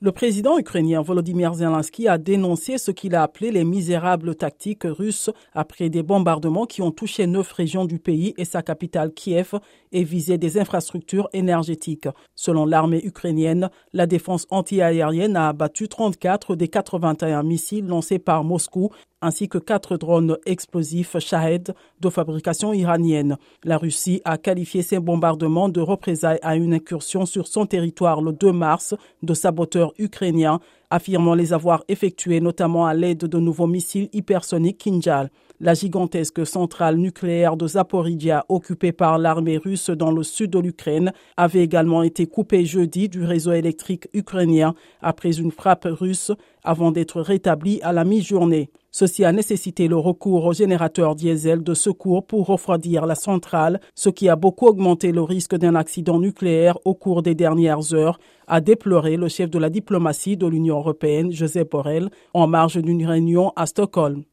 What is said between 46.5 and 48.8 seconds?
avant d'être rétablie à la mi-journée.